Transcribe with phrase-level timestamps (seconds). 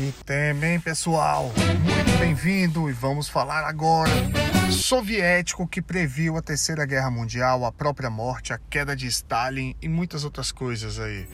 [0.00, 1.52] Que tem, bem, pessoal?
[1.84, 4.10] Muito bem-vindo e vamos falar agora
[4.70, 9.90] soviético que previu a Terceira Guerra Mundial, a própria morte, a queda de Stalin e
[9.90, 11.28] muitas outras coisas aí.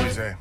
[0.00, 0.36] Pois é,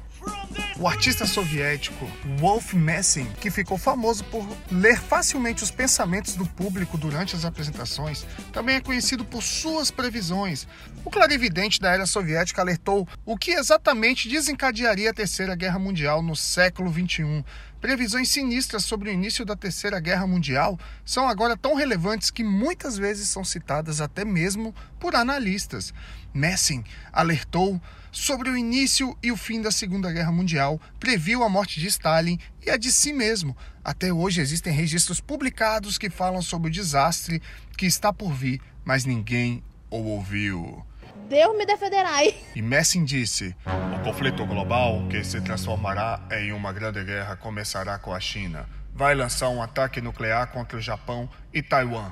[0.82, 2.10] o artista soviético
[2.40, 8.26] Wolf Messing, que ficou famoso por ler facilmente os pensamentos do público durante as apresentações,
[8.52, 10.68] também é conhecido por suas previsões.
[11.06, 16.36] O clarividente da era soviética alertou o que exatamente desencadearia a Terceira Guerra Mundial no
[16.36, 17.46] século XXI.
[17.80, 22.98] Previsões sinistras sobre o início da Terceira Guerra Mundial são agora tão relevantes que muitas
[22.98, 25.94] vezes são citadas até mesmo por analistas.
[26.34, 27.80] Messing alertou
[28.12, 32.38] sobre o início e o fim da Segunda Guerra Mundial, previu a morte de Stalin
[32.66, 33.56] e a de si mesmo.
[33.84, 37.42] Até hoje existem registros publicados que falam sobre o desastre
[37.78, 40.86] que está por vir, mas ninguém o ouviu.
[41.30, 42.26] Deus me defenderá.
[42.54, 48.14] E Messing disse: O conflito global, que se transformará em uma grande guerra, começará com
[48.14, 48.68] a China.
[48.94, 52.12] Vai lançar um ataque nuclear contra o Japão e Taiwan.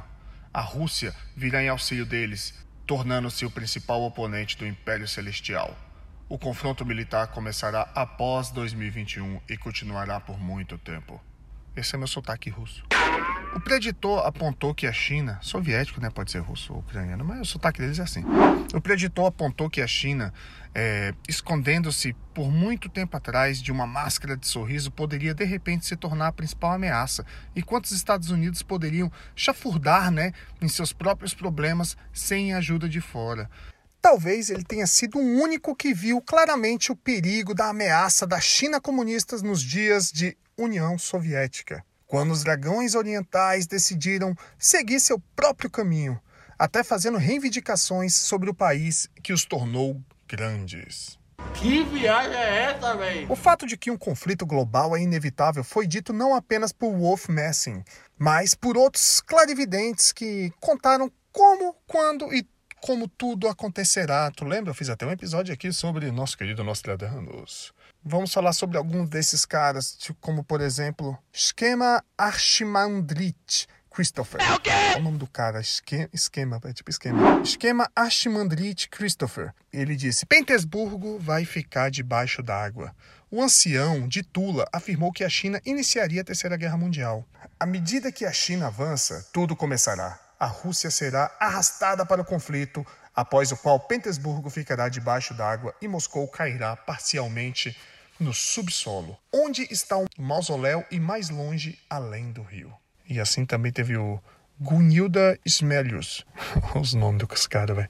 [0.53, 2.53] A Rússia virá em auxílio deles,
[2.87, 5.77] tornando-se o principal oponente do Império Celestial.
[6.29, 11.19] O confronto militar começará após 2021 e continuará por muito tempo.
[11.75, 12.83] Esse é meu sotaque russo.
[13.55, 17.45] O preditor apontou que a China, soviético, né, pode ser russo ou ucraniano, mas o
[17.45, 18.23] sotaque deles é assim.
[18.75, 20.31] O preditor apontou que a China,
[20.75, 25.95] é, escondendo-se por muito tempo atrás de uma máscara de sorriso, poderia de repente se
[25.95, 31.97] tornar a principal ameaça, enquanto os Estados Unidos poderiam chafurdar, né, em seus próprios problemas
[32.13, 33.49] sem ajuda de fora.
[34.01, 38.79] Talvez ele tenha sido o único que viu claramente o perigo da ameaça da China
[38.79, 46.19] comunista nos dias de União Soviética, quando os dragões orientais decidiram seguir seu próprio caminho,
[46.57, 51.19] até fazendo reivindicações sobre o país que os tornou grandes.
[51.53, 53.31] Que viagem é essa, velho?
[53.31, 57.27] O fato de que um conflito global é inevitável foi dito não apenas por Wolf
[57.27, 57.83] Messing,
[58.17, 62.47] mas por outros clarividentes que contaram como, quando e
[62.81, 64.31] como tudo acontecerá.
[64.31, 64.71] Tu lembra?
[64.71, 67.73] Eu fiz até um episódio aqui sobre nosso querido Nostradamus.
[68.03, 74.41] Vamos falar sobre alguns desses caras, tipo, como por exemplo, Schema Archimandrit Christopher.
[74.41, 74.69] É o quê?
[74.69, 77.41] É o nome do cara, esquema, esquema, é tipo esquema.
[77.41, 79.53] Esquema Archimandrit Christopher.
[79.73, 82.95] Ele disse: Petersburgo vai ficar debaixo d'água.
[83.29, 87.27] O ancião de Tula afirmou que a China iniciaria a Terceira Guerra Mundial.
[87.59, 92.85] À medida que a China avança, tudo começará a Rússia será arrastada para o conflito,
[93.13, 97.75] após o qual Petersburgo ficará debaixo d'água e Moscou cairá parcialmente
[98.19, 102.73] no subsolo, onde está o mausoléu e mais longe além do rio.
[103.07, 104.19] E assim também teve o
[104.59, 106.25] Gunilda Smelius.
[106.79, 107.89] Os nomes dos caras, velho.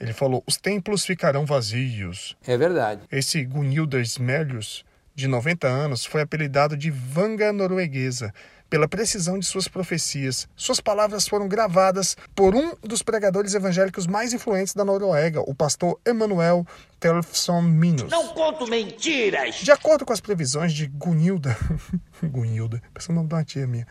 [0.00, 2.36] Ele falou: os templos ficarão vazios.
[2.44, 3.02] É verdade.
[3.10, 4.84] Esse Gunilda Smelius,
[5.14, 8.34] de 90 anos, foi apelidado de Vanga Norueguesa
[8.72, 10.48] pela precisão de suas profecias.
[10.56, 16.00] Suas palavras foram gravadas por um dos pregadores evangélicos mais influentes da Noruega, o pastor
[16.06, 16.66] Emanuel
[17.02, 18.08] Telfson Minos.
[18.08, 19.56] Não conto mentiras!
[19.56, 21.56] De acordo com as previsões de Gunilda,
[22.22, 23.84] Gunilda, pensa o nome de uma tia minha,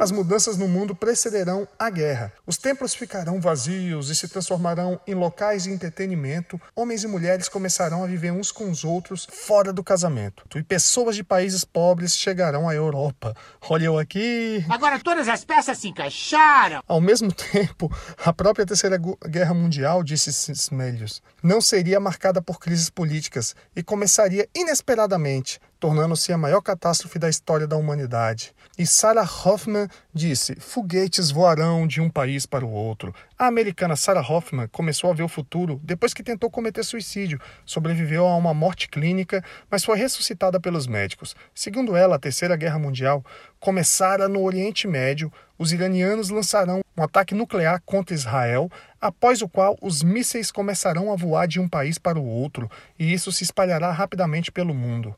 [0.00, 2.32] as mudanças no mundo precederão a guerra.
[2.44, 6.60] Os templos ficarão vazios e se transformarão em locais de entretenimento.
[6.74, 10.44] Homens e mulheres começarão a viver uns com os outros fora do casamento.
[10.58, 13.32] E pessoas de países pobres chegarão à Europa.
[13.70, 14.64] Olha eu aqui.
[14.68, 16.82] Agora todas as peças se encaixaram.
[16.88, 17.88] Ao mesmo tempo,
[18.24, 24.48] a própria Terceira Guerra Mundial, disse Smelius, não seria marcada por crises políticas e começaria
[24.54, 28.54] inesperadamente, tornando-se a maior catástrofe da história da humanidade.
[28.78, 33.14] E Sarah Hoffman disse: foguetes voarão de um país para o outro.
[33.38, 37.40] A americana Sarah Hoffman começou a ver o futuro depois que tentou cometer suicídio.
[37.64, 41.34] Sobreviveu a uma morte clínica, mas foi ressuscitada pelos médicos.
[41.54, 43.24] Segundo ela, a Terceira Guerra Mundial
[43.58, 45.32] começara no Oriente Médio.
[45.58, 48.70] Os iranianos lançarão um ataque nuclear contra Israel,
[49.00, 53.12] após o qual os mísseis começarão a voar de um país para o outro, e
[53.12, 55.14] isso se espalhará rapidamente pelo mundo.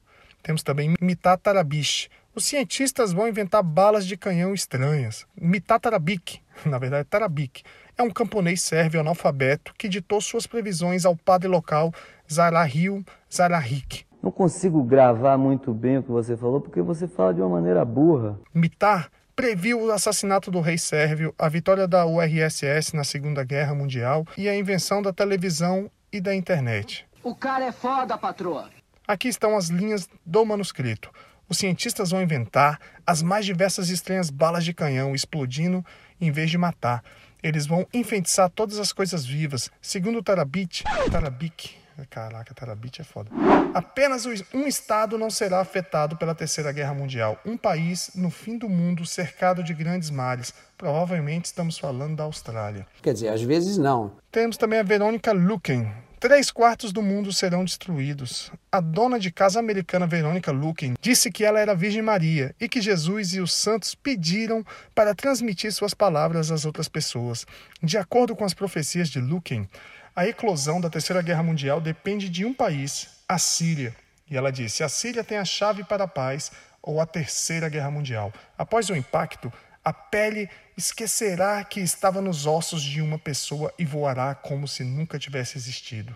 [0.48, 2.08] Temos também Mitatarabish.
[2.34, 5.26] Os cientistas vão inventar balas de canhão estranhas.
[5.38, 7.62] Mitatarabik, na verdade Tarabik,
[7.98, 11.92] é um camponês sérvio analfabeto que ditou suas previsões ao padre local
[12.32, 14.06] Zarahil Zarahik.
[14.22, 17.84] Não consigo gravar muito bem o que você falou porque você fala de uma maneira
[17.84, 18.40] burra.
[18.54, 24.24] Mitar previu o assassinato do rei sérvio, a vitória da URSS na Segunda Guerra Mundial
[24.34, 27.06] e a invenção da televisão e da internet.
[27.22, 28.77] O cara é foda, patroa.
[29.08, 31.10] Aqui estão as linhas do manuscrito.
[31.48, 35.82] Os cientistas vão inventar as mais diversas e estranhas balas de canhão explodindo
[36.20, 37.02] em vez de matar.
[37.42, 39.70] Eles vão enfeitiçar todas as coisas vivas.
[39.80, 41.70] Segundo Tarabit, Tarabik,
[42.10, 43.30] Caraca, Terabit é foda.
[43.72, 47.40] Apenas um estado não será afetado pela Terceira Guerra Mundial.
[47.46, 50.52] Um país no fim do mundo cercado de grandes mares.
[50.76, 52.86] Provavelmente estamos falando da Austrália.
[53.02, 54.12] Quer dizer, às vezes não.
[54.30, 55.90] Temos também a Verônica Luken.
[56.20, 58.50] Três quartos do mundo serão destruídos.
[58.72, 62.80] A dona de casa americana Verônica Luken disse que ela era Virgem Maria e que
[62.80, 64.66] Jesus e os santos pediram
[64.96, 67.46] para transmitir suas palavras às outras pessoas.
[67.80, 69.68] De acordo com as profecias de Luken,
[70.14, 73.94] a eclosão da Terceira Guerra Mundial depende de um país, a Síria.
[74.28, 76.50] E ela disse: a Síria tem a chave para a paz
[76.82, 78.32] ou a Terceira Guerra Mundial.
[78.56, 79.52] Após o impacto,
[79.88, 85.18] a pele esquecerá que estava nos ossos de uma pessoa e voará como se nunca
[85.18, 86.14] tivesse existido.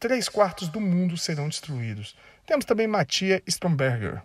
[0.00, 2.16] Três quartos do mundo serão destruídos.
[2.44, 4.20] Temos também Matia Stromberger.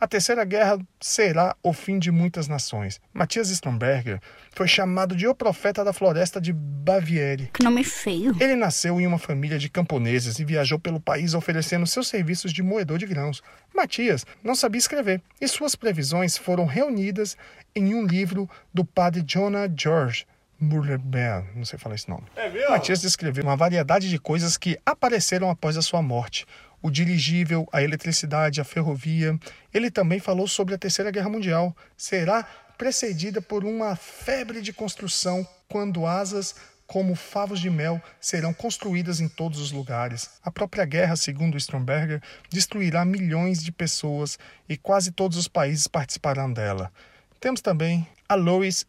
[0.00, 2.98] A Terceira Guerra será o fim de muitas nações.
[3.12, 4.18] Matias Stromberger
[4.50, 7.50] foi chamado de o profeta da floresta de Baviera.
[7.52, 8.34] Que nome feio.
[8.40, 12.62] Ele nasceu em uma família de camponeses e viajou pelo país oferecendo seus serviços de
[12.62, 13.42] moedor de grãos.
[13.76, 17.36] Matias não sabia escrever e suas previsões foram reunidas
[17.76, 20.26] em um livro do padre Jonah George.
[20.58, 22.24] Burlerbert, não sei falar esse nome.
[22.36, 26.46] É Matias descreveu uma variedade de coisas que apareceram após a sua morte
[26.82, 29.38] o dirigível, a eletricidade, a ferrovia.
[29.72, 31.76] Ele também falou sobre a Terceira Guerra Mundial.
[31.96, 32.42] Será
[32.78, 36.54] precedida por uma febre de construção quando asas
[36.86, 40.28] como favos de mel serão construídas em todos os lugares.
[40.42, 44.36] A própria guerra, segundo Stromberger, destruirá milhões de pessoas
[44.68, 46.90] e quase todos os países participarão dela.
[47.38, 48.84] Temos também a Lois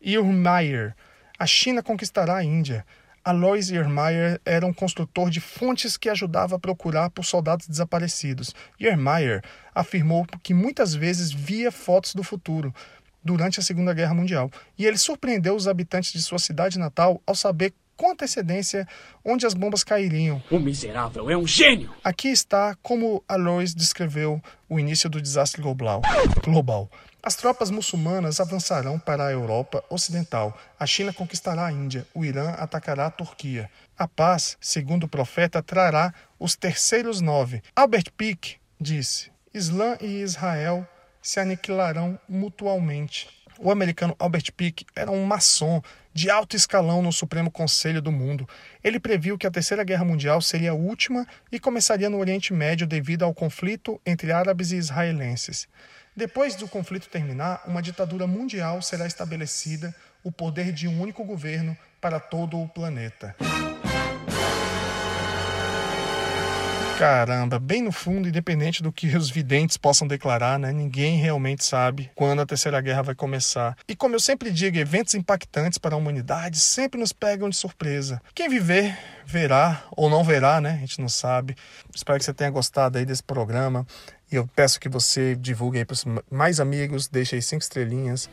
[0.00, 0.94] Irmeyer.
[1.36, 2.86] A China conquistará a Índia.
[3.24, 8.54] Alois Yermeyer era um construtor de fontes que ajudava a procurar por soldados desaparecidos.
[8.78, 9.42] Yermeyer
[9.74, 12.74] afirmou que muitas vezes via fotos do futuro
[13.24, 17.34] durante a Segunda Guerra Mundial, e ele surpreendeu os habitantes de sua cidade natal ao
[17.34, 18.86] saber com antecedência
[19.24, 20.42] onde as bombas cairiam.
[20.50, 21.94] O miserável é um gênio!
[22.02, 26.02] Aqui está como Alois descreveu o início do desastre global.
[26.42, 26.90] global.
[27.22, 30.58] As tropas muçulmanas avançarão para a Europa Ocidental.
[30.78, 32.06] A China conquistará a Índia.
[32.12, 33.70] O Irã atacará a Turquia.
[33.96, 37.62] A paz, segundo o profeta, trará os terceiros nove.
[37.74, 40.86] Albert Pieck disse: Islã e Israel
[41.22, 43.30] se aniquilarão mutualmente.
[43.58, 48.48] O americano Albert Pieck era um maçom de alto escalão no Supremo Conselho do Mundo.
[48.82, 52.86] Ele previu que a Terceira Guerra Mundial seria a última e começaria no Oriente Médio
[52.86, 55.68] devido ao conflito entre árabes e israelenses.
[56.16, 61.76] Depois do conflito terminar, uma ditadura mundial será estabelecida, o poder de um único governo
[62.00, 63.34] para todo o planeta.
[66.98, 70.72] Caramba, bem no fundo, independente do que os videntes possam declarar, né?
[70.72, 73.76] Ninguém realmente sabe quando a Terceira Guerra vai começar.
[73.88, 78.22] E como eu sempre digo, eventos impactantes para a humanidade sempre nos pegam de surpresa.
[78.32, 78.96] Quem viver,
[79.26, 80.74] verá ou não verá, né?
[80.74, 81.56] A gente não sabe.
[81.92, 83.84] Espero que você tenha gostado aí desse programa.
[84.30, 88.30] E eu peço que você divulgue aí para os mais amigos, deixe aí cinco estrelinhas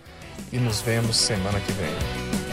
[0.51, 2.50] e nos vemos semana que vem.